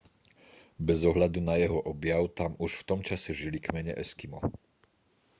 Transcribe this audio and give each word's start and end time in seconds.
bez 0.87 0.99
ohľadu 1.11 1.39
na 1.47 1.55
jeho 1.63 1.77
objav 1.93 2.23
tam 2.39 2.51
už 2.65 2.71
v 2.77 2.85
tom 2.89 2.99
čase 3.09 3.29
žili 3.41 3.59
kmene 3.65 3.93
eskimo 4.03 4.39